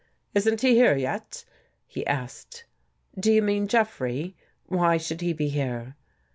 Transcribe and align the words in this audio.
"Isn't 0.33 0.61
he 0.61 0.73
here 0.73 0.97
yet?" 0.97 1.45
he 1.85 2.07
asked." 2.07 2.65
Do 3.19 3.31
you 3.31 3.43
mean 3.43 3.67
Jeffrey? 3.67 4.35
Why 4.65 4.97
should 4.97 5.21
he 5.21 5.31
be 5.31 5.49
here?" 5.49 5.95